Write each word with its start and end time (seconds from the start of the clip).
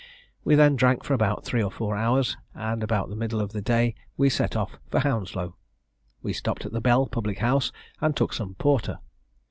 We 0.43 0.55
then 0.55 0.75
drank 0.77 1.03
for 1.03 1.13
about 1.13 1.45
three 1.45 1.61
or 1.61 1.69
four 1.69 1.95
hours, 1.95 2.35
and 2.55 2.81
about 2.81 3.09
the 3.09 3.15
middle 3.15 3.39
of 3.39 3.51
the 3.51 3.61
day 3.61 3.93
we 4.17 4.31
set 4.31 4.55
off 4.55 4.79
for 4.89 5.01
Hounslow. 5.01 5.55
We 6.23 6.33
stopped 6.33 6.65
at 6.65 6.71
the 6.71 6.81
Bell 6.81 7.05
public 7.05 7.37
house, 7.37 7.71
and 8.01 8.17
took 8.17 8.33
some 8.33 8.55
porter. 8.55 8.97